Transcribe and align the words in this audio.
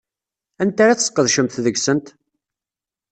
Anta 0.61 0.81
ara 0.83 0.99
tesqedcemt 0.99 1.61
deg-sent? 1.65 2.07